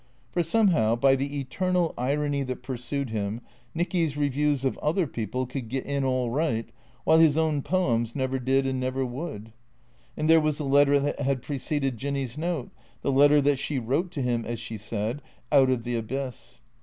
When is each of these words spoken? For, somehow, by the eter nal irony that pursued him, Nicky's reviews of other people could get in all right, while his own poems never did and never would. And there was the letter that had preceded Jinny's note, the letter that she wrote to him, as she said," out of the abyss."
For, 0.31 0.41
somehow, 0.41 0.95
by 0.95 1.15
the 1.15 1.29
eter 1.45 1.71
nal 1.71 1.93
irony 1.95 2.41
that 2.41 2.63
pursued 2.63 3.11
him, 3.11 3.39
Nicky's 3.75 4.17
reviews 4.17 4.65
of 4.65 4.79
other 4.79 5.05
people 5.05 5.45
could 5.45 5.69
get 5.69 5.85
in 5.85 6.03
all 6.03 6.31
right, 6.31 6.67
while 7.03 7.19
his 7.19 7.37
own 7.37 7.61
poems 7.61 8.15
never 8.15 8.39
did 8.39 8.65
and 8.65 8.79
never 8.79 9.05
would. 9.05 9.53
And 10.17 10.27
there 10.27 10.41
was 10.41 10.57
the 10.57 10.63
letter 10.65 10.99
that 10.99 11.19
had 11.19 11.43
preceded 11.43 11.99
Jinny's 11.99 12.35
note, 12.35 12.71
the 13.03 13.11
letter 13.11 13.41
that 13.41 13.59
she 13.59 13.77
wrote 13.77 14.09
to 14.13 14.23
him, 14.23 14.43
as 14.43 14.57
she 14.59 14.75
said," 14.79 15.21
out 15.51 15.69
of 15.69 15.83
the 15.83 15.95
abyss." 15.95 16.61